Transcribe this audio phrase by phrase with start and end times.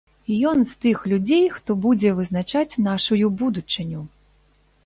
[0.51, 4.01] Ён з тых людзей, хто будзе вызначаць нашую будучыню.